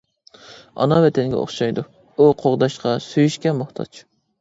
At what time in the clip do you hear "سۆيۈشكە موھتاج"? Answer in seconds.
3.13-4.07